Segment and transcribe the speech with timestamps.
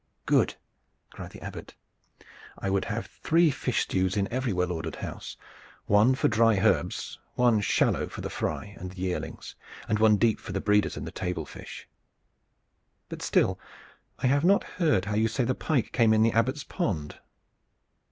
[0.25, 0.55] "Good!"
[1.11, 1.75] cried the Abbot.
[2.57, 5.37] "I would have three fish stews in every well ordered house
[5.85, 9.55] one dry for herbs, one shallow for the fry and the yearlings,
[9.87, 11.87] and one deep for the breeders and the tablefish.
[13.09, 13.59] But still,
[14.17, 17.19] I have not heard you say how the pike came in the Abbot's pond."